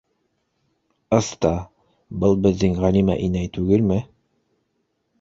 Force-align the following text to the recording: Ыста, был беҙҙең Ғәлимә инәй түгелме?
Ыста, 1.17 1.51
был 2.23 2.35
беҙҙең 2.49 2.75
Ғәлимә 2.87 3.21
инәй 3.31 3.55
түгелме? 3.59 4.03